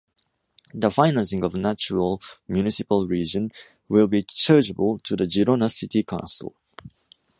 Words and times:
The 0.73 0.89
financing 0.89 1.43
of 1.43 1.51
the 1.51 1.59
Natural 1.59 2.19
Municipal 2.47 3.07
Region 3.07 3.51
will 3.87 4.07
be 4.07 4.23
chargeable 4.23 4.97
to 4.97 5.15
the 5.15 5.25
Girona 5.25 5.69
City 5.71 6.01
Council. 6.01 6.55